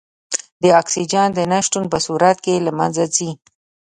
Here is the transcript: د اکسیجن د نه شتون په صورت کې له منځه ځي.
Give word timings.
د 0.61 0.63
اکسیجن 0.81 1.27
د 1.33 1.39
نه 1.51 1.59
شتون 1.65 1.85
په 1.93 1.97
صورت 2.05 2.37
کې 2.45 2.63
له 2.65 2.71
منځه 2.79 3.03
ځي. 3.15 3.31